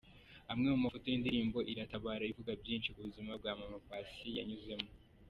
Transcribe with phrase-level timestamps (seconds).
[0.51, 4.89] Amwe mu mafoto y'indirimbo "Iratabara" ivuga byinshi ku buzima Mama Paccy yanyuzemo.